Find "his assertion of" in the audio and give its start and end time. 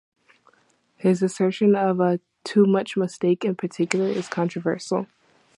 0.95-1.99